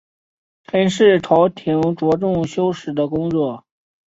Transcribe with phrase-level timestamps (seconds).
[0.63, 3.65] 陈氏朝廷着重修史的工作。